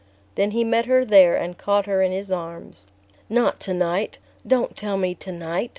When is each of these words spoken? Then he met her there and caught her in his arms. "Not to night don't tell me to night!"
Then 0.33 0.49
he 0.49 0.63
met 0.63 0.87
her 0.87 1.05
there 1.05 1.35
and 1.37 1.59
caught 1.59 1.85
her 1.85 2.01
in 2.01 2.11
his 2.11 2.31
arms. 2.31 2.85
"Not 3.29 3.59
to 3.59 3.73
night 3.75 4.17
don't 4.47 4.75
tell 4.75 4.97
me 4.97 5.13
to 5.13 5.31
night!" 5.31 5.69